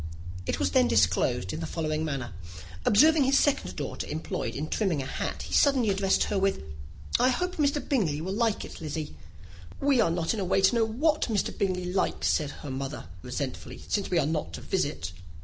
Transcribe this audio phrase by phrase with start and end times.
[0.47, 2.33] It was then disclosed in the following manner.
[2.85, 6.63] Observing his second daughter employed in trimming a hat, he suddenly addressed her with,
[7.19, 7.87] "I hope Mr.
[7.87, 9.15] Bingley will like it, Lizzy."
[9.79, 11.55] "We are not in a way to know what Mr.
[11.55, 15.11] Bingley likes," said her mother, resentfully, "since we are not to visit."